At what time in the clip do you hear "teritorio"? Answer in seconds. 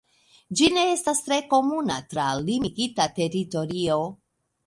3.21-4.01